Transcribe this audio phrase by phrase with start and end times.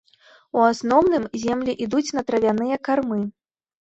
[0.61, 3.21] У асноўным, землі ідуць на травяныя кармы.